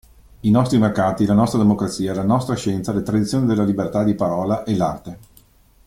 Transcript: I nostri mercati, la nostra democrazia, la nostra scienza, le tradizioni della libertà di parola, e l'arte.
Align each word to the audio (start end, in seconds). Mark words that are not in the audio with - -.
I 0.39 0.49
nostri 0.49 0.79
mercati, 0.79 1.27
la 1.27 1.35
nostra 1.35 1.59
democrazia, 1.59 2.15
la 2.15 2.23
nostra 2.23 2.55
scienza, 2.55 2.91
le 2.91 3.03
tradizioni 3.03 3.45
della 3.45 3.63
libertà 3.63 4.03
di 4.03 4.15
parola, 4.15 4.63
e 4.63 4.75
l'arte. 4.75 5.19